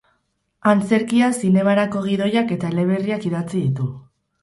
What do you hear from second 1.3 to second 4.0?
zinemarako gidoiak eta eleberriak idatzi ditu.